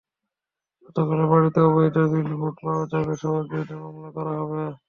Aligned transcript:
যতগুলো 0.83 1.23
বাড়িতে 1.31 1.59
অবৈধ 1.67 1.95
বিলবোর্ড 2.13 2.55
পাওয়া 2.61 2.83
যাবে 2.91 3.13
সবার 3.21 3.43
বিরুদ্ধে 3.49 3.75
মামলা 3.81 4.09
করা 4.17 4.33
হবে। 4.39 4.61